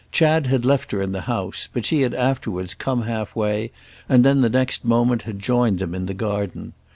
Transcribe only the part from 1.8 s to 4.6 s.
she had afterwards come halfway and then the